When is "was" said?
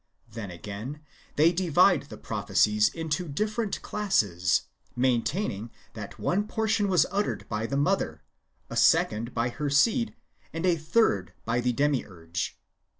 6.87-7.05